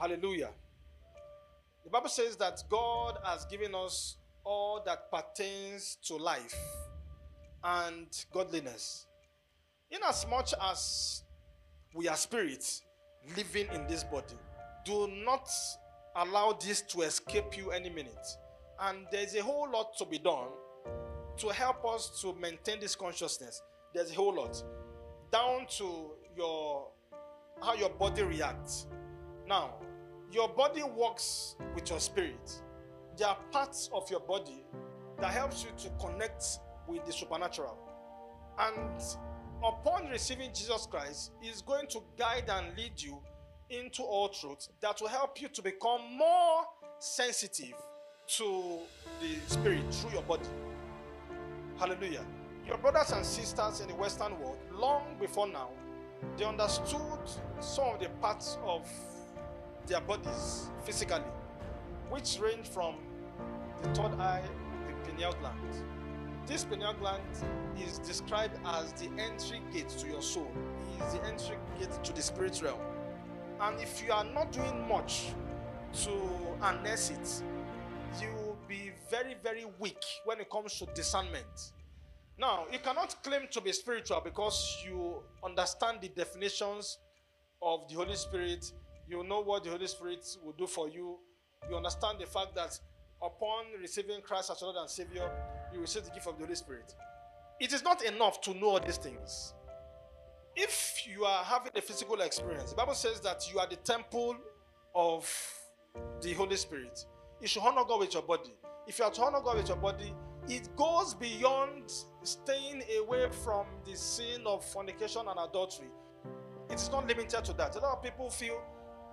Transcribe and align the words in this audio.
Hallelujah. 0.00 0.48
The 1.84 1.90
Bible 1.90 2.08
says 2.08 2.34
that 2.36 2.62
God 2.70 3.18
has 3.22 3.44
given 3.44 3.74
us 3.74 4.16
all 4.44 4.82
that 4.86 5.10
pertains 5.10 5.98
to 6.04 6.16
life 6.16 6.54
and 7.62 8.06
godliness. 8.32 9.06
Inasmuch 9.90 10.54
as 10.62 11.24
we 11.94 12.08
are 12.08 12.16
spirits 12.16 12.82
living 13.36 13.66
in 13.74 13.86
this 13.88 14.02
body, 14.02 14.38
do 14.86 15.06
not 15.22 15.50
allow 16.16 16.52
this 16.52 16.80
to 16.80 17.02
escape 17.02 17.58
you 17.58 17.70
any 17.70 17.90
minute. 17.90 18.26
And 18.80 19.06
there's 19.12 19.34
a 19.34 19.42
whole 19.42 19.68
lot 19.70 19.98
to 19.98 20.06
be 20.06 20.18
done 20.18 20.48
to 21.36 21.48
help 21.48 21.84
us 21.84 22.20
to 22.22 22.34
maintain 22.40 22.80
this 22.80 22.94
consciousness. 22.94 23.60
There's 23.92 24.10
a 24.10 24.14
whole 24.14 24.34
lot. 24.34 24.62
Down 25.30 25.66
to 25.76 26.12
your 26.36 26.88
how 27.62 27.74
your 27.74 27.90
body 27.90 28.22
reacts. 28.22 28.86
Now, 29.46 29.74
your 30.32 30.48
body 30.48 30.82
works 30.82 31.56
with 31.74 31.90
your 31.90 32.00
spirit. 32.00 32.62
There 33.16 33.28
are 33.28 33.38
parts 33.50 33.90
of 33.92 34.10
your 34.10 34.20
body 34.20 34.64
that 35.20 35.32
helps 35.32 35.64
you 35.64 35.70
to 35.78 35.90
connect 36.04 36.44
with 36.86 37.04
the 37.04 37.12
supernatural. 37.12 37.76
And 38.58 39.02
upon 39.64 40.08
receiving 40.08 40.50
Jesus 40.54 40.86
Christ, 40.90 41.32
is 41.42 41.62
going 41.62 41.86
to 41.88 42.00
guide 42.18 42.48
and 42.48 42.76
lead 42.76 42.92
you 42.96 43.20
into 43.68 44.02
all 44.02 44.28
truth 44.28 44.68
that 44.80 45.00
will 45.00 45.08
help 45.08 45.40
you 45.40 45.48
to 45.48 45.62
become 45.62 46.00
more 46.16 46.64
sensitive 46.98 47.74
to 48.26 48.78
the 49.20 49.36
spirit 49.46 49.92
through 49.92 50.12
your 50.12 50.22
body. 50.22 50.46
Hallelujah. 51.78 52.24
Your 52.66 52.78
brothers 52.78 53.10
and 53.12 53.24
sisters 53.24 53.80
in 53.80 53.88
the 53.88 53.94
Western 53.94 54.38
world, 54.38 54.58
long 54.72 55.16
before 55.18 55.48
now, 55.48 55.70
they 56.36 56.44
understood 56.44 57.00
some 57.60 57.94
of 57.94 58.00
the 58.00 58.08
parts 58.20 58.58
of 58.64 58.88
their 59.86 60.00
bodies 60.00 60.68
physically, 60.84 61.22
which 62.08 62.38
range 62.40 62.66
from 62.66 62.94
the 63.82 63.88
third 63.90 64.12
eye, 64.20 64.42
the 64.86 65.10
pineal 65.10 65.34
gland. 65.40 65.58
This 66.46 66.64
pineal 66.64 66.94
gland 66.94 67.22
is 67.78 67.98
described 67.98 68.58
as 68.64 68.92
the 68.94 69.08
entry 69.20 69.60
gate 69.72 69.88
to 69.90 70.08
your 70.08 70.22
soul, 70.22 70.50
it 70.98 71.04
is 71.04 71.14
the 71.14 71.24
entry 71.24 71.56
gate 71.78 72.02
to 72.02 72.12
the 72.12 72.22
spirit 72.22 72.60
realm. 72.62 72.80
And 73.60 73.78
if 73.80 74.02
you 74.02 74.12
are 74.12 74.24
not 74.24 74.52
doing 74.52 74.88
much 74.88 75.28
to 76.04 76.10
harness 76.60 77.10
it, 77.10 77.42
you 78.20 78.28
will 78.34 78.58
be 78.66 78.92
very, 79.10 79.36
very 79.42 79.66
weak 79.78 80.02
when 80.24 80.40
it 80.40 80.50
comes 80.50 80.78
to 80.78 80.86
discernment. 80.94 81.72
Now, 82.38 82.64
you 82.72 82.78
cannot 82.78 83.22
claim 83.22 83.42
to 83.50 83.60
be 83.60 83.70
spiritual 83.72 84.22
because 84.24 84.78
you 84.84 85.22
understand 85.44 85.98
the 86.00 86.08
definitions 86.08 86.98
of 87.60 87.86
the 87.88 87.96
Holy 87.96 88.16
Spirit. 88.16 88.72
You 89.10 89.24
know 89.24 89.40
what 89.40 89.64
the 89.64 89.70
Holy 89.70 89.88
Spirit 89.88 90.24
will 90.44 90.52
do 90.52 90.68
for 90.68 90.88
you. 90.88 91.18
You 91.68 91.76
understand 91.76 92.20
the 92.20 92.26
fact 92.26 92.54
that 92.54 92.78
upon 93.20 93.64
receiving 93.80 94.20
Christ 94.22 94.52
as 94.52 94.62
Lord 94.62 94.76
and 94.76 94.88
Savior, 94.88 95.28
you 95.74 95.80
receive 95.80 96.04
the 96.04 96.10
gift 96.10 96.28
of 96.28 96.38
the 96.38 96.44
Holy 96.44 96.54
Spirit. 96.54 96.94
It 97.58 97.72
is 97.72 97.82
not 97.82 98.04
enough 98.04 98.40
to 98.42 98.54
know 98.54 98.68
all 98.68 98.80
these 98.80 98.98
things. 98.98 99.52
If 100.54 101.02
you 101.08 101.24
are 101.24 101.42
having 101.42 101.72
a 101.74 101.80
physical 101.80 102.20
experience, 102.20 102.70
the 102.70 102.76
Bible 102.76 102.94
says 102.94 103.20
that 103.22 103.52
you 103.52 103.58
are 103.58 103.66
the 103.66 103.76
temple 103.76 104.36
of 104.94 105.28
the 106.22 106.32
Holy 106.34 106.56
Spirit. 106.56 107.04
You 107.40 107.48
should 107.48 107.62
honor 107.62 107.82
God 107.86 107.98
with 107.98 108.14
your 108.14 108.22
body. 108.22 108.54
If 108.86 109.00
you 109.00 109.04
are 109.04 109.10
to 109.10 109.22
honor 109.22 109.40
God 109.42 109.56
with 109.56 109.68
your 109.68 109.76
body, 109.76 110.14
it 110.48 110.68
goes 110.76 111.14
beyond 111.14 111.90
staying 112.22 112.84
away 113.00 113.28
from 113.42 113.66
the 113.84 113.96
sin 113.96 114.42
of 114.46 114.64
fornication 114.64 115.22
and 115.26 115.38
adultery. 115.48 115.88
It 116.70 116.76
is 116.76 116.88
not 116.92 117.08
limited 117.08 117.44
to 117.44 117.52
that. 117.54 117.74
A 117.74 117.80
lot 117.80 117.96
of 117.96 118.02
people 118.04 118.30
feel 118.30 118.62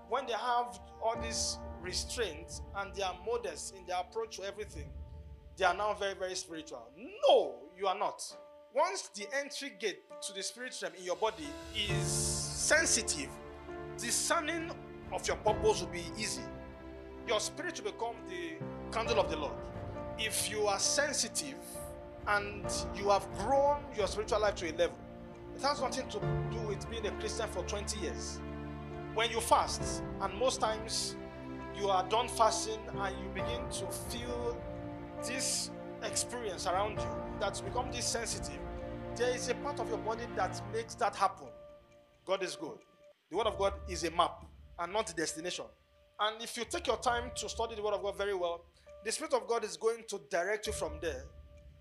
when 0.10 0.26
they 0.26 0.34
have 0.34 0.80
all 1.02 1.16
these 1.22 1.58
restraints 1.82 2.62
and 2.78 2.94
they 2.96 3.04
are 3.04 3.16
modest 3.26 3.76
in 3.76 3.86
their 3.86 3.98
approach 3.98 4.38
to 4.38 4.44
everything, 4.44 4.90
they 5.58 5.66
are 5.66 5.74
now 5.74 5.94
very, 5.94 6.14
very 6.14 6.36
spiritual. 6.36 6.88
No, 7.28 7.56
you 7.78 7.88
are 7.88 7.98
not. 7.98 8.22
Once 8.74 9.10
the 9.16 9.26
entry 9.42 9.74
gate 9.80 10.02
to 10.22 10.34
the 10.34 10.44
spirit 10.44 10.78
realm 10.82 10.94
in 10.98 11.04
your 11.04 11.16
body 11.16 11.48
is 11.76 12.06
sensitive, 12.06 13.30
discerning 13.98 14.72
of 15.12 15.28
your 15.28 15.38
purpose 15.38 15.82
will 15.82 15.88
be 15.88 16.04
easy. 16.18 16.44
Your 17.28 17.40
spirit 17.40 17.82
will 17.84 17.92
become 17.92 18.16
the 18.30 18.54
candle 18.92 19.20
of 19.20 19.30
the 19.30 19.38
Lord. 19.38 19.54
If 20.20 20.50
you 20.50 20.68
are 20.68 20.80
sensitive 20.80 21.58
and 22.28 22.66
you 22.96 23.10
have 23.10 23.28
grown 23.40 23.78
your 23.96 24.08
spiritual 24.08 24.42
life 24.42 24.56
to 24.56 24.70
a 24.70 24.74
level, 24.74 24.98
it 25.56 25.62
has 25.62 25.82
nothing 25.82 26.08
to 26.10 26.20
do 26.52 26.68
with 26.68 26.90
being 26.90 27.06
a 27.08 27.12
Christian 27.12 27.48
for 27.50 27.64
20 27.64 28.00
years. 28.00 28.40
When 29.18 29.32
you 29.32 29.42
fast, 29.42 30.04
and 30.22 30.32
most 30.38 30.62
times 30.62 31.16
you 31.76 31.90
are 31.90 32.08
done 32.08 32.28
fasting 32.28 32.78
and 33.00 33.16
you 33.18 33.28
begin 33.34 33.68
to 33.68 33.88
feel 33.88 34.56
this 35.26 35.72
experience 36.04 36.68
around 36.68 37.00
you 37.00 37.40
that's 37.40 37.62
become 37.62 37.92
this 37.92 38.06
sensitive, 38.06 38.60
there 39.16 39.36
is 39.36 39.50
a 39.50 39.56
part 39.56 39.80
of 39.80 39.90
your 39.90 39.98
body 39.98 40.26
that 40.36 40.62
makes 40.72 40.94
that 40.94 41.16
happen. 41.16 41.48
God 42.28 42.44
is 42.44 42.56
good. 42.56 42.78
The 43.32 43.38
Word 43.38 43.48
of 43.48 43.58
God 43.58 43.74
is 43.90 44.04
a 44.04 44.12
map 44.12 44.46
and 44.78 44.94
not 44.94 45.10
a 45.10 45.16
destination. 45.16 45.66
And 46.20 46.40
if 46.44 46.56
you 46.56 46.66
take 46.66 46.86
your 46.86 46.98
time 46.98 47.32
to 47.38 47.50
study 47.50 47.74
the 47.74 47.82
Word 47.82 47.96
of 47.96 48.04
God 48.04 48.20
very 48.20 48.36
well, 48.36 48.66
the 49.04 49.12
Spirit 49.12 49.34
of 49.34 49.48
God 49.48 49.64
is 49.64 49.78
going 49.78 50.04
to 50.10 50.22
direct 50.30 50.68
you 50.68 50.74
from 50.74 50.92
there 51.02 51.24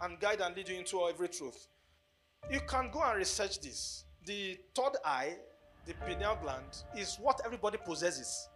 and 0.00 0.19
guide 0.20 0.41
and 0.41 0.56
lead 0.56 0.70
you 0.70 0.78
into 0.78 1.06
every 1.06 1.28
truth. 1.28 1.69
You 2.50 2.60
can 2.66 2.88
go 2.91 3.02
and 3.02 3.19
research 3.19 3.60
this. 3.60 4.06
The 4.25 4.56
third 4.75 4.92
eye, 5.04 5.36
the 5.86 5.94
pineal 6.06 6.36
gland, 6.42 6.84
is 6.97 7.16
what 7.20 7.41
everybody 7.44 7.78
possesses. 7.78 8.48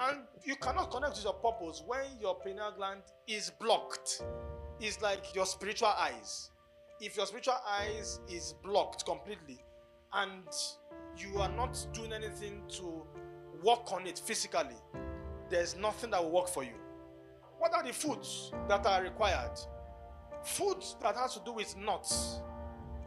And 0.00 0.20
you 0.44 0.56
cannot 0.56 0.90
connect 0.90 1.16
with 1.16 1.24
your 1.24 1.34
purpose 1.34 1.82
when 1.86 2.06
your 2.20 2.36
pineal 2.36 2.72
gland 2.76 3.02
is 3.26 3.50
blocked. 3.60 4.22
It's 4.80 5.02
like 5.02 5.34
your 5.34 5.44
spiritual 5.46 5.88
eyes. 5.88 6.50
If 7.00 7.16
your 7.16 7.26
spiritual 7.26 7.60
eyes 7.68 8.20
is 8.28 8.54
blocked 8.62 9.04
completely 9.04 9.58
and 10.12 10.42
you 11.16 11.40
are 11.40 11.50
not 11.50 11.84
doing 11.92 12.12
anything 12.12 12.62
to 12.68 13.02
work 13.62 13.92
on 13.92 14.06
it 14.06 14.18
physically, 14.24 14.76
there's 15.50 15.76
nothing 15.76 16.10
that 16.10 16.22
will 16.22 16.30
work 16.30 16.48
for 16.48 16.62
you. 16.62 16.74
What 17.58 17.74
are 17.74 17.82
the 17.82 17.92
foods 17.92 18.52
that 18.68 18.86
are 18.86 19.02
required? 19.02 19.58
Foods 20.44 20.96
that 21.02 21.16
has 21.16 21.34
to 21.34 21.40
do 21.44 21.52
with 21.52 21.76
nuts, 21.76 22.40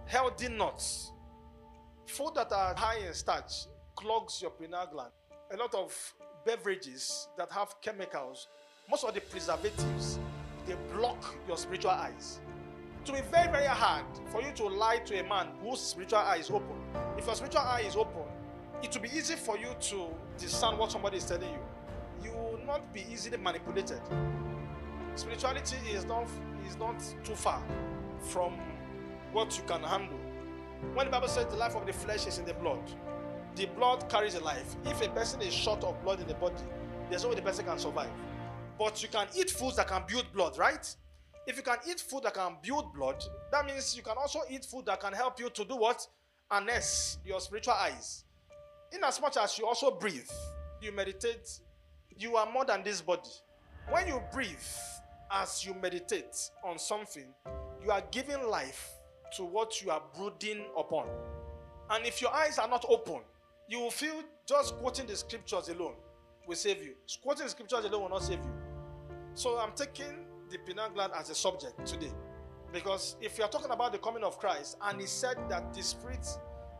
healthy 0.05 0.49
nuts, 0.49 1.13
food 2.11 2.35
that 2.35 2.51
are 2.51 2.75
high 2.75 2.97
in 2.97 3.13
starch 3.13 3.67
clogs 3.95 4.41
your 4.41 4.51
pineal 4.51 4.87
gland. 4.91 5.11
A 5.53 5.57
lot 5.57 5.73
of 5.73 6.13
beverages 6.45 7.29
that 7.37 7.49
have 7.51 7.75
chemicals, 7.81 8.47
most 8.89 9.05
of 9.05 9.13
the 9.13 9.21
preservatives, 9.21 10.19
they 10.67 10.75
block 10.93 11.23
your 11.47 11.57
spiritual 11.57 11.91
eyes. 11.91 12.41
To 13.05 13.13
be 13.13 13.21
very, 13.31 13.49
very 13.49 13.65
hard 13.65 14.05
for 14.27 14.41
you 14.41 14.51
to 14.55 14.67
lie 14.67 14.97
to 15.05 15.19
a 15.19 15.27
man 15.27 15.47
whose 15.63 15.79
spiritual 15.79 16.19
eye 16.19 16.37
is 16.37 16.49
open. 16.49 16.75
If 17.17 17.25
your 17.25 17.35
spiritual 17.35 17.61
eye 17.61 17.83
is 17.87 17.95
open, 17.95 18.23
it 18.83 18.93
will 18.93 19.01
be 19.01 19.09
easy 19.15 19.35
for 19.35 19.57
you 19.57 19.69
to 19.79 20.07
discern 20.37 20.77
what 20.77 20.91
somebody 20.91 21.17
is 21.17 21.25
telling 21.25 21.49
you. 21.49 21.59
You 22.23 22.31
will 22.31 22.59
not 22.65 22.93
be 22.93 23.05
easily 23.09 23.37
manipulated. 23.37 24.01
Spirituality 25.15 25.77
is 25.93 26.05
not 26.05 26.27
is 26.67 26.77
not 26.77 27.01
too 27.23 27.35
far 27.35 27.61
from 28.19 28.53
what 29.31 29.57
you 29.57 29.63
can 29.63 29.81
handle. 29.81 30.19
When 30.93 31.05
the 31.05 31.11
Bible 31.11 31.27
says 31.27 31.45
the 31.45 31.55
life 31.55 31.75
of 31.75 31.85
the 31.85 31.93
flesh 31.93 32.27
is 32.27 32.37
in 32.37 32.45
the 32.45 32.53
blood, 32.53 32.81
the 33.55 33.65
blood 33.65 34.09
carries 34.09 34.35
a 34.35 34.39
life. 34.41 34.75
If 34.85 35.01
a 35.01 35.09
person 35.09 35.41
is 35.41 35.53
short 35.53 35.83
of 35.83 36.01
blood 36.03 36.19
in 36.19 36.27
the 36.27 36.33
body, 36.33 36.63
there's 37.09 37.23
no 37.23 37.29
way 37.29 37.35
the 37.35 37.41
person 37.41 37.65
can 37.65 37.79
survive. 37.79 38.09
But 38.77 39.01
you 39.01 39.09
can 39.09 39.27
eat 39.35 39.49
foods 39.49 39.75
that 39.77 39.87
can 39.87 40.03
build 40.07 40.25
blood, 40.33 40.57
right? 40.57 40.95
If 41.47 41.57
you 41.57 41.63
can 41.63 41.77
eat 41.89 41.99
food 41.99 42.23
that 42.23 42.33
can 42.33 42.57
build 42.61 42.93
blood, 42.93 43.23
that 43.51 43.65
means 43.65 43.95
you 43.95 44.03
can 44.03 44.17
also 44.17 44.39
eat 44.49 44.65
food 44.65 44.85
that 44.85 44.99
can 44.99 45.13
help 45.13 45.39
you 45.39 45.49
to 45.49 45.65
do 45.65 45.75
what? 45.75 46.05
Harness 46.49 47.17
your 47.25 47.39
spiritual 47.39 47.73
eyes. 47.73 48.25
In 48.91 49.03
as 49.03 49.21
much 49.21 49.37
as 49.37 49.57
you 49.57 49.65
also 49.65 49.91
breathe, 49.91 50.29
you 50.81 50.91
meditate, 50.91 51.59
you 52.17 52.35
are 52.35 52.51
more 52.51 52.65
than 52.65 52.83
this 52.83 53.01
body. 53.01 53.29
When 53.89 54.07
you 54.07 54.21
breathe, 54.33 54.57
as 55.31 55.65
you 55.65 55.73
meditate 55.81 56.49
on 56.63 56.77
something, 56.77 57.25
you 57.83 57.91
are 57.91 58.03
giving 58.11 58.43
life 58.47 58.89
to 59.37 59.43
what 59.43 59.81
you 59.81 59.91
are 59.91 60.01
brooding 60.15 60.65
upon. 60.77 61.07
And 61.89 62.05
if 62.05 62.21
your 62.21 62.33
eyes 62.33 62.57
are 62.57 62.67
not 62.67 62.85
open, 62.87 63.21
you 63.67 63.79
will 63.79 63.91
feel 63.91 64.23
just 64.47 64.75
quoting 64.77 65.07
the 65.07 65.15
scriptures 65.15 65.69
alone 65.69 65.95
will 66.47 66.55
save 66.55 66.83
you. 66.83 66.93
Quoting 67.21 67.45
the 67.45 67.49
scriptures 67.49 67.85
alone 67.85 68.03
will 68.03 68.09
not 68.09 68.23
save 68.23 68.39
you. 68.39 68.51
So 69.33 69.57
I'm 69.57 69.71
taking 69.73 70.25
the 70.49 70.57
pineal 70.59 70.89
gland 70.89 71.13
as 71.17 71.29
a 71.29 71.35
subject 71.35 71.85
today. 71.85 72.11
Because 72.73 73.15
if 73.21 73.37
you 73.37 73.43
are 73.43 73.49
talking 73.49 73.71
about 73.71 73.91
the 73.91 73.97
coming 73.97 74.23
of 74.23 74.39
Christ, 74.39 74.77
and 74.81 74.99
he 74.99 75.07
said 75.07 75.35
that 75.49 75.73
the 75.73 75.83
spirit 75.83 76.25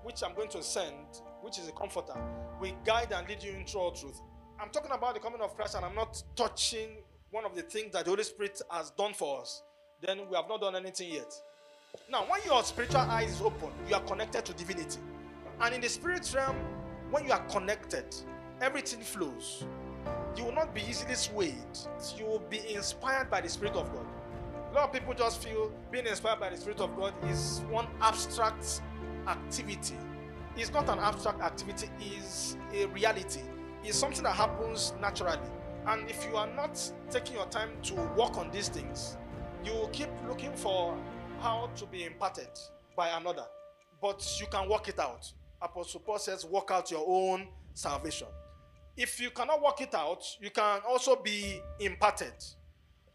which 0.04 0.24
I'm 0.24 0.34
going 0.34 0.50
to 0.50 0.64
send, 0.64 0.96
which 1.42 1.60
is 1.60 1.68
a 1.68 1.72
comforter, 1.72 2.16
will 2.60 2.74
guide 2.86 3.12
and 3.14 3.28
lead 3.28 3.44
you 3.44 3.52
into 3.52 3.78
all 3.78 3.92
truth. 3.92 4.20
I'm 4.60 4.70
talking 4.70 4.92
about 4.92 5.14
the 5.14 5.20
coming 5.20 5.42
of 5.42 5.56
Christ, 5.56 5.76
and 5.76 5.86
I'm 5.86 5.96
not 5.96 6.22
touching 6.36 6.90
one 7.30 7.46
of 7.46 7.56
the 7.56 7.62
things 7.62 7.94
that 7.94 8.06
the 8.06 8.12
Holy 8.12 8.24
Spirit 8.24 8.62
has 8.72 8.92
done 8.92 9.14
for 9.14 9.42
us. 9.42 9.64
Then 10.02 10.20
we 10.30 10.36
have 10.36 10.48
not 10.50 10.62
done 10.62 10.76
anything 10.76 11.14
yet. 11.14 11.34
Now, 12.10 12.26
when 12.30 12.42
your 12.46 12.64
spiritual 12.64 13.02
eye 13.02 13.24
is 13.24 13.42
open, 13.42 13.70
you 13.88 13.96
are 13.96 14.02
connected 14.02 14.46
to 14.46 14.54
divinity. 14.54 15.00
And 15.60 15.74
in 15.76 15.82
the 15.82 15.90
spirit 15.90 16.32
realm, 16.36 16.56
when 17.10 17.26
you 17.26 17.32
are 17.32 17.46
connected, 17.46 18.06
everything 18.62 19.02
flows. 19.02 19.66
you 20.36 20.46
will 20.46 20.54
not 20.54 20.74
be 20.74 20.82
easily 20.88 21.16
swayed. 21.16 21.56
You 22.18 22.26
will 22.26 22.40
be 22.40 22.60
inspired 22.74 23.30
by 23.30 23.42
the 23.42 23.50
Spirit 23.50 23.76
of 23.76 23.92
God. 23.94 24.06
A 24.72 24.76
lot 24.76 24.84
of 24.86 24.94
people 24.94 25.14
just 25.14 25.44
feel 25.44 25.72
being 25.92 26.08
inspired 26.08 26.40
by 26.40 26.50
the 26.50 26.58
Spirit 26.58 26.80
of 26.80 26.96
God 26.96 27.14
is 27.30 27.62
one 27.70 27.88
abstract 28.02 28.82
activity. 29.28 29.96
It's 30.56 30.72
not 30.72 30.90
an 30.90 31.00
abstract 31.00 31.42
activity, 31.42 31.90
it's 32.00 32.58
a 32.74 32.86
reality. 32.88 33.42
It's 33.84 33.98
something 33.98 34.24
that 34.24 34.36
happens 34.36 34.94
naturally. 35.02 35.40
And 35.88 36.10
if 36.10 36.26
you 36.30 36.38
are 36.38 36.48
not 36.56 36.80
taking 37.10 37.36
your 37.36 37.48
time 37.48 37.70
to 37.84 37.96
work 38.16 38.38
on 38.38 38.52
these 38.52 38.70
things, 38.70 39.18
you 39.66 39.74
will 39.74 39.90
keep 39.90 40.10
looking 40.28 40.54
for 40.54 40.96
how 41.42 41.70
to 41.76 41.86
be 41.88 42.06
imparted 42.06 42.50
by 42.96 43.10
another. 43.10 43.46
But 44.02 44.38
you 44.40 44.48
can 44.48 44.70
work 44.70 44.88
it 44.88 45.00
out. 45.00 45.32
Apostle 45.62 46.00
Paul 46.00 46.20
says, 46.20 46.46
work 46.46 46.72
out 46.72 46.90
your 46.90 47.04
own 47.08 47.48
salvation. 47.74 48.28
If 48.98 49.20
you 49.20 49.30
cannot 49.32 49.62
work 49.62 49.82
it 49.82 49.94
out, 49.96 50.24
you 50.40 50.50
can 50.50 50.82
also 50.88 51.16
be 51.16 51.62
imparted. 51.80 52.34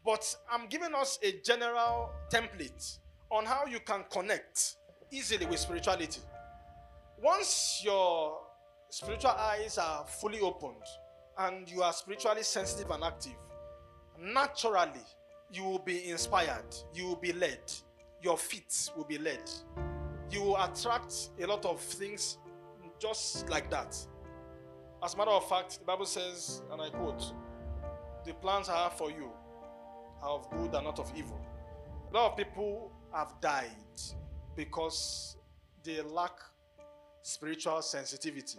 But 0.05 0.37
I'm 0.51 0.69
giving 0.69 0.95
us 0.95 1.19
a 1.23 1.41
general 1.45 2.11
template 2.31 2.99
on 3.31 3.45
how 3.45 3.67
you 3.67 3.81
can 3.81 4.05
connect 4.11 4.77
easily 5.11 5.47
with 5.47 5.59
spirituality. 5.59 6.21
Once 7.21 7.83
your 7.85 8.39
spiritual 8.91 9.33
eyes 9.33 9.79
are 9.79 10.05
fully 10.07 10.41
opened 10.41 10.83
and 11.39 11.69
you 11.69 11.83
are 11.83 11.93
spiritually 11.93 12.43
sensitive 12.43 12.91
and 12.91 13.03
active, 13.03 13.37
naturally 14.21 15.05
you 15.53 15.65
will 15.65 15.79
be 15.79 16.09
inspired, 16.11 16.75
you 16.95 17.07
will 17.07 17.17
be 17.17 17.33
led, 17.33 17.61
your 18.23 18.37
feet 18.37 18.91
will 18.97 19.05
be 19.05 19.19
led. 19.19 19.51
You 20.31 20.43
will 20.43 20.57
attract 20.57 21.31
a 21.41 21.47
lot 21.47 21.65
of 21.65 21.81
things 21.81 22.39
just 22.99 23.49
like 23.49 23.71
that. 23.71 23.97
As 25.03 25.15
a 25.15 25.17
matter 25.17 25.31
of 25.31 25.49
fact, 25.49 25.79
the 25.79 25.85
Bible 25.85 26.07
says, 26.07 26.63
and 26.73 26.81
I 26.81 26.89
quote, 26.91 27.33
the 28.25 28.33
plans 28.35 28.69
I 28.69 28.85
have 28.85 28.95
for 28.95 29.11
you 29.11 29.31
are 30.23 30.31
of 30.31 30.51
good 30.51 30.75
and 30.75 30.85
not 30.85 30.99
of 30.99 31.13
evil. 31.17 31.41
A 32.11 32.15
lot 32.15 32.33
of 32.33 32.37
people 32.37 32.91
have 33.13 33.35
died 33.41 33.71
because 34.57 35.37
they 35.85 36.01
lack 36.03 36.33
spiritual 37.23 37.83
sensitivity 37.83 38.59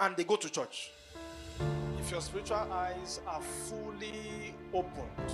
and 0.00 0.16
they 0.16 0.24
go 0.24 0.36
to 0.36 0.50
church. 0.50 0.90
If 1.98 2.10
your 2.10 2.20
spiritual 2.20 2.66
eyes 2.72 3.20
are 3.26 3.40
fully 3.40 4.54
opened, 4.74 5.32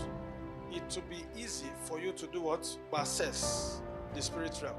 it 0.77 0.95
will 0.95 1.09
be 1.09 1.25
easy 1.41 1.67
for 1.85 1.99
you 1.99 2.13
to 2.13 2.27
do 2.27 2.43
what? 2.43 2.69
Access 2.97 3.81
the 4.15 4.21
spirit 4.21 4.59
realm. 4.63 4.77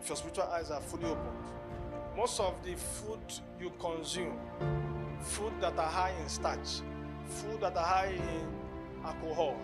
If 0.00 0.08
your 0.08 0.16
spiritual 0.16 0.44
eyes 0.44 0.70
are 0.70 0.80
fully 0.80 1.06
opened, 1.06 1.44
most 2.16 2.38
of 2.40 2.54
the 2.64 2.74
food 2.74 3.20
you 3.60 3.72
consume, 3.80 4.38
food 5.20 5.52
that 5.60 5.76
are 5.78 5.90
high 5.90 6.12
in 6.22 6.28
starch, 6.28 6.80
food 7.26 7.60
that 7.60 7.76
are 7.76 7.84
high 7.84 8.12
in 8.12 9.04
alcohol, 9.04 9.56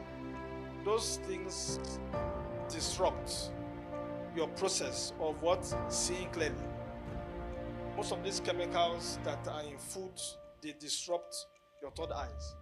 those 0.84 1.18
things 1.28 1.78
disrupt 2.68 3.50
your 4.36 4.48
process 4.48 5.12
of 5.20 5.40
what? 5.42 5.64
Seeing 5.88 6.28
clearly. 6.30 6.54
Most 7.96 8.12
of 8.12 8.24
these 8.24 8.40
chemicals 8.40 9.20
that 9.24 9.46
are 9.46 9.62
in 9.62 9.78
food, 9.78 10.20
they 10.60 10.74
disrupt 10.80 11.46
your 11.80 11.92
third 11.92 12.10
eyes. 12.12 12.56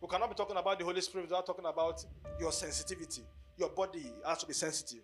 We 0.00 0.08
cannot 0.08 0.30
be 0.30 0.34
talking 0.34 0.56
about 0.56 0.78
the 0.78 0.84
Holy 0.84 1.00
Spirit 1.00 1.28
without 1.28 1.46
talking 1.46 1.66
about 1.66 2.04
your 2.38 2.52
sensitivity. 2.52 3.22
Your 3.58 3.68
body 3.68 4.06
has 4.26 4.38
to 4.38 4.46
be 4.46 4.54
sensitive. 4.54 5.02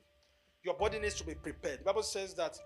Your 0.63 0.75
body 0.75 0.99
needs 0.99 1.15
to 1.17 1.25
be 1.25 1.35
prepared. 1.35 1.81
The 1.81 1.85
Bible 1.85 2.03
says 2.03 2.35
that, 2.35 2.59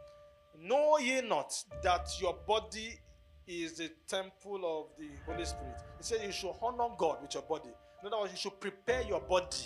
Know 0.59 0.99
ye 0.99 1.21
not 1.23 1.53
that 1.82 2.09
your 2.21 2.37
body 2.47 2.99
is 3.47 3.75
the 3.79 3.91
temple 4.09 4.61
of 4.65 4.99
the 4.99 5.09
Holy 5.27 5.44
Spirit? 5.44 5.77
It 5.99 6.05
says 6.05 6.21
you 6.23 6.32
should 6.32 6.55
honor 6.62 6.94
God 6.97 7.19
with 7.23 7.35
your 7.35 7.43
body. 7.43 7.71
In 8.00 8.06
other 8.06 8.21
words, 8.21 8.33
you 8.33 8.38
should 8.38 8.61
prepare 8.61 9.03
your 9.03 9.21
body 9.21 9.56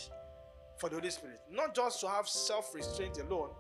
for 0.79 0.89
the 0.89 0.97
Holy 0.97 1.11
Spirit. 1.11 1.41
Not 1.51 1.75
just 1.75 2.01
to 2.01 2.09
have 2.09 2.27
self 2.29 2.75
restraint 2.75 3.19
alone, 3.19 3.51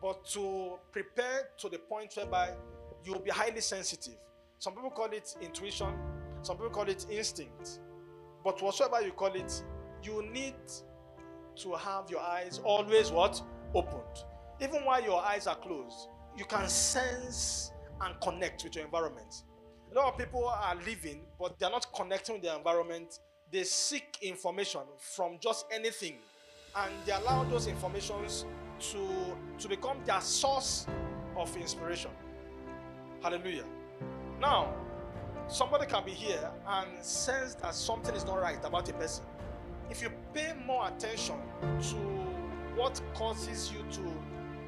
but 0.00 0.24
to 0.30 0.78
prepare 0.90 1.48
to 1.58 1.68
the 1.68 1.78
point 1.78 2.14
whereby 2.16 2.52
you'll 3.04 3.20
be 3.20 3.30
highly 3.30 3.60
sensitive. 3.60 4.16
Some 4.58 4.74
people 4.74 4.90
call 4.90 5.06
it 5.06 5.36
intuition, 5.40 5.92
some 6.42 6.56
people 6.56 6.70
call 6.70 6.88
it 6.88 7.06
instinct. 7.10 7.80
But 8.48 8.62
whatsoever 8.62 9.02
you 9.02 9.12
call 9.12 9.34
it, 9.34 9.62
you 10.02 10.24
need 10.32 10.54
to 11.56 11.72
have 11.74 12.10
your 12.10 12.20
eyes 12.20 12.62
always 12.64 13.10
what? 13.10 13.42
Opened. 13.74 14.24
Even 14.62 14.86
while 14.86 15.04
your 15.04 15.20
eyes 15.22 15.46
are 15.46 15.54
closed, 15.54 16.08
you 16.34 16.46
can 16.46 16.66
sense 16.66 17.72
and 18.00 18.18
connect 18.22 18.64
with 18.64 18.74
your 18.74 18.86
environment. 18.86 19.42
A 19.92 19.94
lot 19.94 20.14
of 20.14 20.18
people 20.18 20.48
are 20.48 20.74
living, 20.76 21.26
but 21.38 21.58
they're 21.58 21.68
not 21.68 21.92
connecting 21.94 22.36
with 22.36 22.42
their 22.42 22.56
environment. 22.56 23.18
They 23.52 23.64
seek 23.64 24.16
information 24.22 24.80
from 24.98 25.36
just 25.42 25.66
anything, 25.70 26.14
and 26.74 26.90
they 27.04 27.12
allow 27.12 27.44
those 27.44 27.66
informations 27.66 28.46
to, 28.80 29.36
to 29.58 29.68
become 29.68 29.98
their 30.06 30.22
source 30.22 30.86
of 31.36 31.54
inspiration. 31.54 32.12
Hallelujah. 33.22 33.66
Now, 34.40 34.74
somebody 35.48 35.86
can 35.86 36.04
be 36.04 36.12
here 36.12 36.50
and 36.66 37.04
sense 37.04 37.54
that 37.54 37.74
something 37.74 38.14
is 38.14 38.24
not 38.24 38.40
right 38.40 38.62
about 38.64 38.88
a 38.88 38.92
person. 38.92 39.24
If 39.90 40.02
you 40.02 40.10
pay 40.34 40.52
more 40.66 40.88
attention 40.88 41.36
to 41.62 41.96
what 42.76 43.00
causes 43.14 43.72
you 43.72 43.82
to 43.92 44.00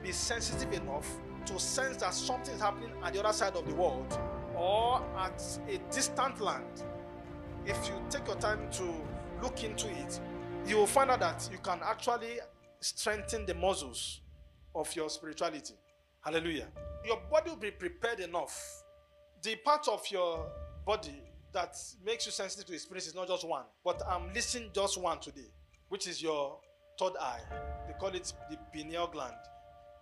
be 0.02 0.12
sensitive 0.12 0.72
enough 0.72 1.06
to 1.46 1.58
sense 1.58 1.96
that 1.98 2.14
something 2.14 2.54
is 2.54 2.60
happening 2.60 2.90
at 3.02 3.12
the 3.12 3.22
other 3.22 3.32
side 3.32 3.54
of 3.54 3.66
the 3.68 3.74
world 3.74 4.18
or 4.56 5.02
at 5.18 5.42
a 5.68 5.78
distant 5.92 6.40
land, 6.40 6.84
if 7.66 7.76
you 7.88 7.94
take 8.08 8.26
your 8.26 8.36
time 8.36 8.70
to 8.72 8.94
look 9.42 9.62
into 9.62 9.88
it, 9.88 10.20
you 10.66 10.76
will 10.76 10.86
find 10.86 11.10
out 11.10 11.20
that 11.20 11.48
you 11.52 11.58
can 11.58 11.80
actually 11.84 12.38
strengthen 12.80 13.44
the 13.44 13.54
muscles 13.54 14.20
of 14.74 14.94
your 14.96 15.10
spirituality. 15.10 15.74
Hallelujah. 16.22 16.68
Your 17.04 17.20
body 17.30 17.50
will 17.50 17.56
be 17.56 17.70
prepared 17.70 18.20
enough. 18.20 18.82
The 19.42 19.56
part 19.56 19.88
of 19.88 20.02
your 20.10 20.46
body 20.90 21.22
that 21.52 21.76
makes 22.04 22.26
you 22.26 22.32
sensitive 22.32 22.66
to 22.66 22.72
the 22.72 22.78
spirit 22.78 23.06
is 23.06 23.14
not 23.14 23.28
just 23.28 23.46
one, 23.46 23.62
but 23.84 24.02
I'm 24.10 24.32
listing 24.34 24.70
just 24.74 25.00
one 25.00 25.20
today, 25.20 25.46
which 25.88 26.08
is 26.08 26.20
your 26.20 26.58
third 26.98 27.12
eye. 27.20 27.38
They 27.86 27.92
call 27.92 28.08
it 28.08 28.32
the 28.50 28.58
pineal 28.72 29.06
gland. 29.06 29.36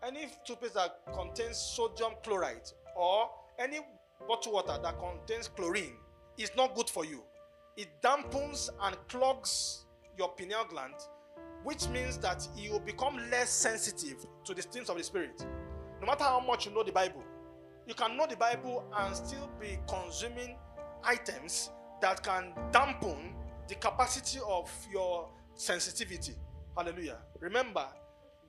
Any 0.03 0.29
toothpaste 0.47 0.73
that 0.77 1.01
contains 1.13 1.59
sodium 1.59 2.13
chloride 2.25 2.71
or 2.97 3.29
any 3.59 3.81
bottled 4.27 4.55
water 4.55 4.79
that 4.83 4.99
contains 4.99 5.49
chlorine 5.49 5.93
is 6.39 6.51
not 6.57 6.75
good 6.75 6.89
for 6.89 7.05
you. 7.05 7.23
It 7.77 7.89
dampens 8.03 8.71
and 8.85 8.97
clogs 9.09 9.85
your 10.17 10.31
pineal 10.31 10.65
gland, 10.71 10.95
which 11.65 11.87
means 11.89 12.17
that 12.19 12.49
you 12.57 12.73
will 12.73 12.81
become 12.81 13.19
less 13.31 13.51
sensitive 13.51 14.25
to 14.43 14.55
the 14.55 14.63
things 14.63 14.89
of 14.89 14.97
the 14.97 15.05
spirit. 15.05 15.45
No 16.01 16.07
matter 16.07 16.25
how 16.25 16.41
much 16.41 16.65
you 16.65 16.73
know 16.73 16.83
the 16.83 16.93
Bible, 16.93 17.23
you 17.87 17.93
can 17.93 18.17
know 18.17 18.27
the 18.27 18.37
Bible 18.37 18.91
and 18.97 19.15
still 19.15 19.51
be 19.61 19.79
consuming 19.87 20.57
items 21.05 21.71
that 22.01 22.23
can 22.23 22.53
dampen 22.73 23.35
the 23.69 23.75
capacity 23.75 24.39
of 24.47 24.71
your 24.93 25.29
sensitivity. 25.55 26.35
Hallelujah. 26.77 27.19
Remember, 27.41 27.87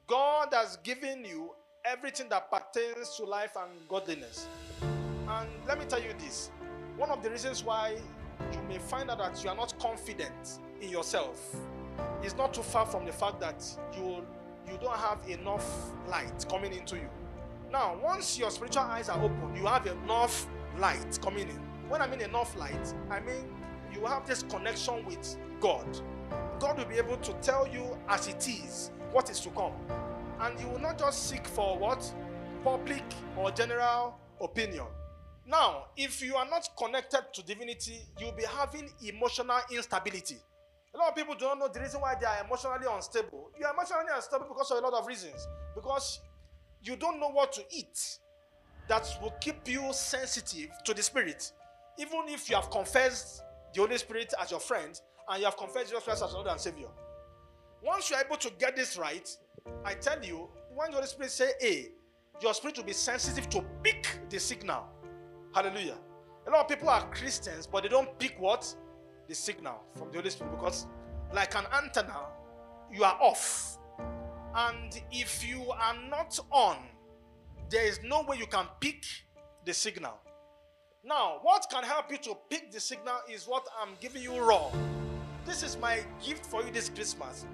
God 0.08 0.50
has 0.54 0.78
given 0.78 1.26
you 1.26 1.52
everything 1.86 2.30
that 2.30 2.52
pertains 2.52 3.16
to 3.18 3.24
life 3.26 3.56
and 3.56 3.88
godliness. 3.88 4.48
And 4.82 5.50
let 5.68 5.80
me 5.80 5.86
tell 5.86 6.02
you 6.02 6.14
this 6.20 6.52
one 6.98 7.10
of 7.12 7.24
the 7.24 7.30
reasons 7.30 7.64
why 7.64 7.98
you 8.52 8.60
may 8.68 8.78
find 8.78 9.10
out 9.10 9.20
that 9.20 9.44
you 9.44 9.50
are 9.50 9.56
not 9.56 9.78
confident 9.80 10.60
in 10.82 10.90
yourself 10.90 11.56
is 12.24 12.36
not 12.36 12.54
too 12.54 12.62
far 12.62 12.86
from 12.86 13.06
the 13.06 13.12
fact 13.12 13.40
that 13.40 13.64
you 13.96 14.26
you 14.70 14.78
don't 14.82 14.98
have 14.98 15.20
enough 15.28 15.66
light 16.08 16.46
coming 16.50 16.74
into 16.74 16.96
you. 16.96 17.10
Now, 17.72 17.98
once 18.02 18.38
your 18.38 18.52
spiritual 18.52 18.84
eyes 18.84 19.10
are 19.10 19.22
open, 19.22 19.56
you 19.56 19.66
have 19.66 19.88
enough 19.88 20.48
light 20.78 21.18
coming 21.22 21.50
in. 21.50 21.69
When 21.90 22.02
I 22.04 22.08
mean 22.08 22.22
enough 22.22 22.56
light, 22.56 22.94
I 23.10 23.20
mean 23.20 23.52
you 23.92 24.06
have 24.06 24.28
this 24.28 24.44
connection 24.44 25.04
with 25.06 25.38
God. 25.60 25.86
God 26.60 26.78
will 26.78 26.86
be 26.86 26.98
able 26.98 27.18
to 27.18 27.34
tell 27.42 27.68
you 27.68 27.98
as 28.08 28.28
it 28.28 28.48
is 28.48 28.92
what 29.12 29.30
is 29.32 29.40
to 29.42 29.50
come. 29.50 29.74
And 30.40 30.60
you 30.60 30.68
will 30.68 30.80
not 30.80 31.00
just 31.00 31.28
seek 31.30 31.46
for 31.48 31.78
what? 31.78 32.14
Public 32.64 33.04
or 33.36 33.50
general 33.52 34.16
opinion. 34.40 34.86
Now, 35.48 35.88
if 35.98 36.22
you 36.22 36.36
are 36.36 36.48
not 36.48 36.70
connected 36.78 37.24
to 37.34 37.44
divinity, 37.44 38.02
you'll 38.20 38.34
be 38.34 38.44
having 38.44 38.92
emotional 39.04 39.60
instability. 39.72 40.38
A 40.94 40.98
lot 40.98 41.10
of 41.10 41.16
people 41.16 41.34
do 41.34 41.46
not 41.46 41.58
know 41.58 41.68
the 41.70 41.80
reason 41.80 42.02
why 42.02 42.14
they 42.20 42.28
are 42.28 42.46
emotionally 42.46 42.86
unstable. 42.92 43.50
You 43.60 43.66
are 43.66 43.74
emotionally 43.74 44.10
unstable 44.14 44.46
because 44.48 44.70
of 44.70 44.78
a 44.78 44.82
lot 44.82 44.94
of 44.94 45.08
reasons. 45.08 45.48
Because 45.74 46.20
you 46.84 46.96
don't 46.96 47.20
know 47.20 47.30
what 47.30 47.52
to 47.54 47.64
eat 47.72 48.20
that 48.88 49.08
will 49.22 49.34
keep 49.42 49.68
you 49.68 49.92
sensitive 49.92 50.70
to 50.86 50.94
the 50.94 51.02
Spirit. 51.02 51.52
Even 52.00 52.30
if 52.30 52.50
you 52.50 52.56
have 52.56 52.72
confessed 52.72 53.44
the 53.74 53.82
Holy 53.82 53.98
Spirit 53.98 54.34
as 54.42 54.52
your 54.52 54.60
friend 54.60 55.00
and 55.30 55.40
you 55.40 55.46
have 55.46 55.58
confessed 55.58 55.90
Jesus 55.90 56.04
Christ 56.04 56.24
as 56.24 56.34
Lord 56.34 56.48
and 56.48 56.60
Savior. 56.60 56.88
Once 57.84 58.10
you 58.10 58.16
are 58.16 58.24
able 58.26 58.38
to 58.38 58.50
get 58.58 58.76
this 58.76 58.98
right, 58.98 59.30
I 59.86 59.94
tell 59.94 60.24
you, 60.24 60.50
when 60.74 60.92
the 60.92 60.96
Holy 60.96 61.08
Spirit 61.08 61.32
say 61.32 61.52
A, 61.62 61.90
your 62.42 62.54
spirit 62.54 62.78
will 62.78 62.86
be 62.86 62.94
sensitive 62.94 63.50
to 63.50 63.64
pick 63.84 64.08
the 64.30 64.40
signal. 64.40 64.86
Hallelujah. 65.54 65.98
A 66.48 66.50
lot 66.50 66.62
of 66.62 66.68
people 66.70 66.90
are 66.90 67.08
Christians, 67.12 67.68
but 67.68 67.84
they 67.84 67.90
don't 67.90 68.18
pick 68.18 68.40
what? 68.40 68.74
The 69.28 69.36
signal 69.36 69.84
from 69.96 70.10
the 70.10 70.18
Holy 70.18 70.30
Spirit 70.30 70.52
because, 70.52 70.88
like 71.34 71.56
an 71.56 71.66
antenna, 71.76 72.28
you 72.92 73.04
are 73.04 73.18
off. 73.22 73.78
And 74.56 75.00
if 75.12 75.48
you 75.48 75.70
are 75.72 75.96
not 76.10 76.40
on, 76.50 76.78
there 77.70 77.86
is 77.86 78.00
no 78.04 78.24
way 78.24 78.38
you 78.38 78.48
can 78.48 78.66
pick 78.80 79.04
the 79.66 79.74
signal. 79.74 80.18
Now, 81.04 81.40
what 81.44 81.66
can 81.72 81.84
help 81.84 82.12
you 82.12 82.18
to 82.18 82.36
pick 82.50 82.74
the 82.74 82.80
signal 82.82 83.20
is 83.32 83.48
what 83.48 83.66
I'm 83.82 83.92
giving 84.02 84.22
you 84.22 84.38
raw. 84.38 84.70
This 85.46 85.64
is 85.64 85.78
my 85.78 86.02
gift 86.22 86.46
for 86.46 86.62
you 86.62 86.72
this 86.72 86.90
Christmas. 86.90 87.46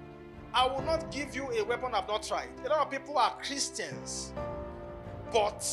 I 0.52 0.66
will 0.66 0.82
not 0.82 1.12
give 1.12 1.36
you 1.36 1.48
a 1.52 1.64
weapon 1.64 1.94
I've 1.94 2.08
not 2.08 2.24
tried. 2.24 2.48
A 2.64 2.68
lot 2.68 2.80
of 2.80 2.90
people 2.90 3.16
are 3.16 3.36
Christians, 3.40 4.32
but 5.32 5.64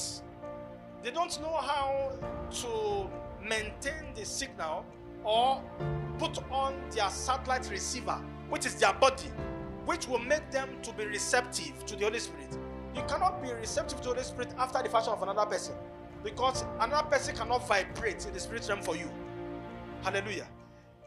they 1.01 1.09
don't 1.09 1.41
know 1.41 1.55
how 1.55 2.11
to 2.51 3.09
maintain 3.43 4.13
the 4.13 4.23
signal 4.23 4.85
or 5.23 5.59
put 6.19 6.37
on 6.51 6.75
their 6.91 7.09
satellite 7.09 7.67
receiver, 7.71 8.21
which 8.49 8.67
is 8.67 8.75
their 8.75 8.93
body, 8.93 9.29
which 9.85 10.07
will 10.07 10.19
make 10.19 10.51
them 10.51 10.69
to 10.83 10.93
be 10.93 11.05
receptive 11.05 11.83
to 11.87 11.95
the 11.95 12.03
Holy 12.03 12.19
Spirit. 12.19 12.55
You 12.95 13.01
cannot 13.07 13.41
be 13.41 13.51
receptive 13.51 13.97
to 14.01 14.09
the 14.09 14.13
Holy 14.13 14.23
Spirit 14.23 14.53
after 14.59 14.83
the 14.83 14.89
fashion 14.89 15.13
of 15.13 15.23
another 15.23 15.47
person 15.47 15.73
because 16.23 16.63
another 16.79 17.07
person 17.09 17.35
cannot 17.35 17.67
vibrate 17.67 18.25
in 18.25 18.33
the 18.33 18.39
spirit 18.39 18.67
realm 18.67 18.81
for 18.81 18.95
you. 18.95 19.09
Hallelujah. 20.01 20.47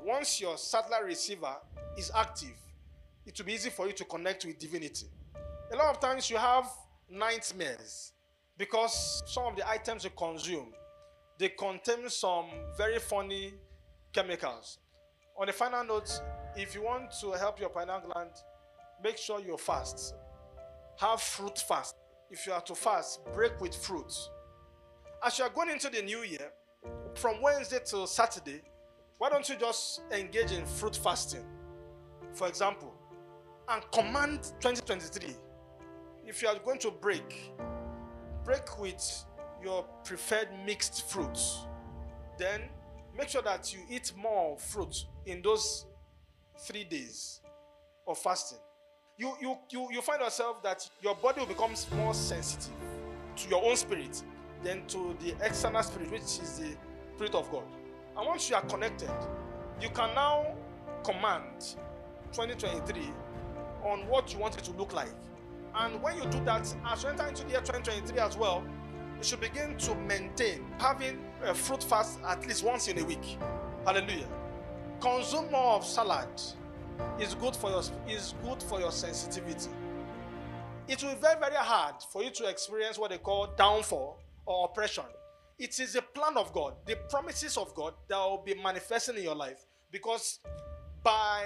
Once 0.04 0.40
your 0.40 0.56
satellite 0.56 1.04
receiver 1.04 1.56
is 1.98 2.10
active, 2.14 2.56
it 3.24 3.36
will 3.38 3.46
be 3.46 3.54
easy 3.54 3.70
for 3.70 3.86
you 3.86 3.92
to 3.92 4.04
connect 4.04 4.44
with 4.44 4.58
divinity. 4.58 5.06
A 5.72 5.76
lot 5.76 5.94
of 5.94 6.00
times 6.00 6.30
you 6.30 6.36
have 6.36 6.66
nightmares 7.10 8.12
because 8.56 9.22
some 9.26 9.44
of 9.44 9.56
the 9.56 9.68
items 9.68 10.04
you 10.04 10.10
consume 10.10 10.72
they 11.38 11.50
contain 11.50 12.08
some 12.08 12.46
very 12.76 12.98
funny 12.98 13.52
chemicals. 14.12 14.78
On 15.38 15.46
the 15.46 15.52
final 15.52 15.84
note, 15.84 16.20
if 16.56 16.74
you 16.74 16.82
want 16.82 17.12
to 17.20 17.32
help 17.32 17.60
your 17.60 17.68
pineal 17.68 18.00
gland, 18.00 18.30
make 19.02 19.18
sure 19.18 19.40
you 19.40 19.56
fast. 19.58 20.14
Have 20.98 21.20
fruit 21.20 21.58
fast. 21.58 21.94
If 22.30 22.46
you 22.46 22.54
are 22.54 22.62
to 22.62 22.74
fast, 22.74 23.20
break 23.34 23.60
with 23.60 23.74
fruit. 23.74 24.12
As 25.24 25.38
you 25.38 25.44
are 25.44 25.50
going 25.50 25.70
into 25.70 25.88
the 25.88 26.02
new 26.02 26.22
year, 26.22 26.50
from 27.14 27.40
Wednesday 27.40 27.78
till 27.84 28.06
Saturday, 28.06 28.60
why 29.18 29.30
don't 29.30 29.48
you 29.48 29.56
just 29.56 30.02
engage 30.12 30.52
in 30.52 30.64
fruit 30.66 30.94
fasting? 30.96 31.44
For 32.34 32.46
example, 32.48 32.92
and 33.68 33.82
command 33.90 34.42
2023. 34.60 35.34
If 36.26 36.42
you 36.42 36.48
are 36.48 36.58
going 36.58 36.78
to 36.80 36.90
break, 36.90 37.52
break 38.44 38.78
with 38.78 39.24
your 39.62 39.84
preferred 40.04 40.48
mixed 40.66 41.08
fruits. 41.10 41.60
Then 42.38 42.62
make 43.16 43.28
sure 43.28 43.42
that 43.42 43.72
you 43.72 43.80
eat 43.88 44.12
more 44.16 44.58
fruit 44.58 45.06
in 45.24 45.40
those 45.40 45.86
three 46.60 46.84
days 46.84 47.40
of 48.06 48.18
fasting. 48.18 48.58
You, 49.16 49.32
you, 49.40 49.56
you, 49.70 49.88
you 49.92 50.02
find 50.02 50.20
yourself 50.20 50.62
that 50.62 50.88
your 51.00 51.14
body 51.14 51.46
becomes 51.46 51.86
more 51.96 52.12
sensitive 52.12 52.74
to 53.36 53.48
your 53.48 53.64
own 53.64 53.76
spirit 53.76 54.22
than 54.62 54.86
to 54.86 55.16
the 55.20 55.34
external 55.44 55.82
spirit, 55.82 56.10
which 56.10 56.22
is 56.22 56.58
the 56.58 56.76
spirit 57.14 57.34
of 57.34 57.50
God. 57.50 57.64
And 58.16 58.26
once 58.26 58.48
you 58.48 58.56
are 58.56 58.62
connected, 58.62 59.10
you 59.80 59.88
can 59.90 60.14
now 60.14 60.54
command 61.04 61.76
2023 62.32 63.10
on 63.82 64.06
what 64.08 64.32
you 64.32 64.38
want 64.38 64.56
it 64.58 64.64
to 64.64 64.72
look 64.72 64.92
like. 64.92 65.12
And 65.74 66.02
when 66.02 66.16
you 66.16 66.24
do 66.28 66.42
that, 66.44 66.74
as 66.86 67.02
you 67.02 67.10
enter 67.10 67.26
into 67.26 67.44
the 67.44 67.50
year 67.50 67.60
2023 67.60 68.18
as 68.18 68.36
well, 68.36 68.64
you 69.18 69.22
should 69.22 69.40
begin 69.40 69.76
to 69.78 69.94
maintain 69.94 70.64
having 70.78 71.24
a 71.44 71.54
fruit 71.54 71.82
fast 71.82 72.18
at 72.26 72.46
least 72.46 72.64
once 72.64 72.88
in 72.88 72.98
a 72.98 73.04
week. 73.04 73.38
Hallelujah. 73.84 74.28
Consume 75.00 75.50
more 75.50 75.74
of 75.74 75.86
salad. 75.86 76.28
Is 77.20 77.34
good 77.34 77.54
for 77.54 77.68
your 77.68 77.82
is 78.08 78.34
good 78.42 78.62
for 78.62 78.80
your 78.80 78.90
sensitivity. 78.90 79.68
It 80.88 81.02
will 81.02 81.14
be 81.14 81.20
very, 81.20 81.38
very 81.38 81.56
hard 81.56 81.96
for 82.10 82.22
you 82.22 82.30
to 82.30 82.48
experience 82.48 82.98
what 82.98 83.10
they 83.10 83.18
call 83.18 83.48
downfall 83.58 84.18
or 84.46 84.66
oppression. 84.66 85.04
It 85.58 85.78
is 85.80 85.96
a 85.96 86.02
plan 86.02 86.36
of 86.36 86.52
God, 86.52 86.74
the 86.86 86.96
promises 87.08 87.56
of 87.56 87.74
God 87.74 87.94
that 88.08 88.18
will 88.18 88.42
be 88.44 88.54
manifesting 88.54 89.16
in 89.16 89.22
your 89.24 89.34
life. 89.34 89.64
Because 89.90 90.40
by 91.02 91.44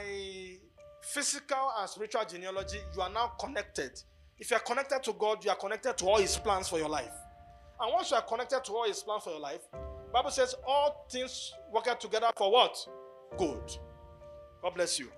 physical 1.02 1.72
and 1.78 1.88
spiritual 1.88 2.24
genealogy, 2.24 2.78
you 2.94 3.02
are 3.02 3.10
now 3.10 3.28
connected. 3.38 4.00
If 4.38 4.50
you 4.50 4.56
are 4.56 4.60
connected 4.60 5.02
to 5.04 5.12
God, 5.12 5.44
you 5.44 5.50
are 5.50 5.56
connected 5.56 5.96
to 5.98 6.06
all 6.06 6.18
His 6.18 6.36
plans 6.36 6.68
for 6.68 6.78
your 6.78 6.88
life. 6.88 7.12
And 7.80 7.92
once 7.92 8.10
you 8.10 8.16
are 8.16 8.22
connected 8.22 8.64
to 8.64 8.72
all 8.72 8.86
His 8.86 9.02
plans 9.02 9.24
for 9.24 9.30
your 9.30 9.40
life, 9.40 9.60
Bible 10.12 10.30
says 10.30 10.54
all 10.66 11.06
things 11.10 11.52
work 11.72 11.86
out 11.86 12.00
together 12.00 12.30
for 12.36 12.50
what? 12.50 12.76
Good. 13.38 13.76
God 14.62 14.74
bless 14.74 14.98
you. 14.98 15.08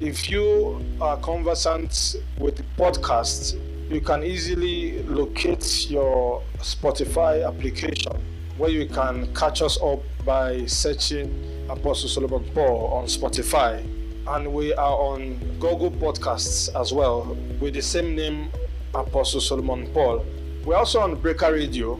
If 0.00 0.28
you 0.30 0.84
are 1.00 1.16
conversant 1.16 2.16
with 2.38 2.62
podcasts, 2.76 3.58
you 3.90 4.02
can 4.02 4.22
easily 4.24 5.02
locate 5.04 5.88
your 5.88 6.42
Spotify 6.58 7.48
application 7.48 8.12
where 8.58 8.68
you 8.68 8.86
can 8.86 9.34
catch 9.34 9.62
us 9.62 9.80
up 9.80 10.00
by 10.26 10.66
searching 10.66 11.66
Apostle 11.70 12.10
Solomon 12.10 12.44
Paul 12.52 12.88
on 12.88 13.06
Spotify 13.06 13.78
and 14.26 14.52
we 14.52 14.74
are 14.74 14.98
on 14.98 15.38
Google 15.58 15.90
Podcasts 15.90 16.68
as 16.78 16.92
well 16.92 17.34
with 17.58 17.72
the 17.72 17.82
same 17.82 18.14
name, 18.14 18.50
Apostle 18.94 19.40
Solomon 19.40 19.86
Paul. 19.94 20.26
We're 20.66 20.76
also 20.76 21.00
on 21.00 21.14
Breaker 21.14 21.52
Radio 21.52 21.98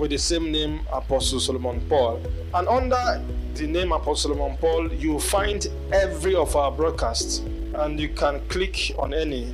with 0.00 0.10
the 0.10 0.18
same 0.18 0.50
name, 0.50 0.80
Apostle 0.90 1.38
Solomon 1.38 1.80
Paul. 1.88 2.22
And 2.54 2.66
under 2.66 3.22
the 3.54 3.66
name 3.66 3.92
Apostle 3.92 4.34
Solomon 4.34 4.56
Paul, 4.56 4.92
you 4.94 5.20
find 5.20 5.66
every 5.92 6.34
of 6.34 6.56
our 6.56 6.72
broadcasts, 6.72 7.38
and 7.74 8.00
you 8.00 8.08
can 8.08 8.40
click 8.48 8.92
on 8.98 9.12
any 9.12 9.50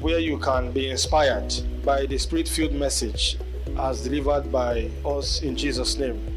where 0.00 0.18
you 0.18 0.36
can 0.38 0.72
be 0.72 0.90
inspired 0.90 1.54
by 1.84 2.06
the 2.06 2.18
spirit 2.18 2.48
filled 2.48 2.72
message 2.72 3.38
as 3.78 4.02
delivered 4.02 4.50
by 4.50 4.90
us 5.06 5.42
in 5.42 5.56
Jesus' 5.56 5.96
name. 5.96 6.33